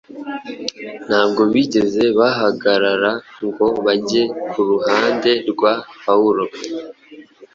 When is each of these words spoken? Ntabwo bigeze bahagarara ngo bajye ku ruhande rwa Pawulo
Ntabwo 1.07 1.41
bigeze 1.53 2.03
bahagarara 2.19 3.11
ngo 3.45 3.67
bajye 3.85 4.23
ku 4.49 4.59
ruhande 4.69 5.31
rwa 5.49 5.73
Pawulo 6.03 6.43